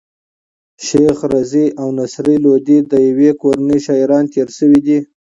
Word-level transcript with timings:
شېخ 0.85 1.17
رضي 1.33 1.65
او 1.81 1.87
نصر 1.99 2.25
لودي 2.43 2.77
د 2.91 2.93
ېوې 3.09 3.31
کورنۍ 3.41 3.79
شاعران 3.87 4.25
تېر 4.33 4.47
سوي 4.57 4.79
دي. 4.85 4.99